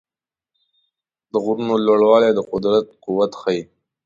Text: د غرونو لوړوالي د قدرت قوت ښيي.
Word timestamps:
د 1.31 1.33
غرونو 1.43 1.75
لوړوالي 1.85 2.29
د 2.33 2.39
قدرت 2.51 2.85
قوت 3.03 3.31
ښيي. 3.41 3.61